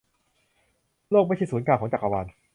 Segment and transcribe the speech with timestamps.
[1.11, 2.25] โลกไม่ใช่ศูนย์กลางของจักรวาล